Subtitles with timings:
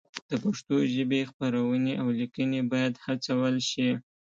[0.29, 3.89] د پښتو ژبې خپرونې او لیکنې باید هڅول شي.